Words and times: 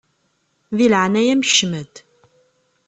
Di 0.77 0.87
leɛnaya-m 0.91 1.41
kcem-d! 1.47 1.93